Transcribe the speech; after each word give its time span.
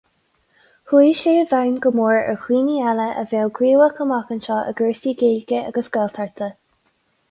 Chuaigh 0.91 1.13
sé 1.19 1.33
i 1.41 1.43
bhfeidhm 1.51 1.75
go 1.83 1.91
mór 1.99 2.17
ar 2.21 2.41
dhaoine 2.47 2.79
eile 2.93 3.07
a 3.11 3.27
bheadh 3.35 3.55
gníomhach 3.61 4.03
amach 4.09 4.35
anseo 4.37 4.61
i 4.73 4.77
gcúrsaí 4.81 5.19
Gaeilge 5.25 5.65
agus 5.71 5.97
Gaeltachta. 5.99 6.55